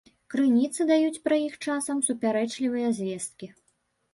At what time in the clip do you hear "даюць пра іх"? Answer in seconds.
0.91-1.57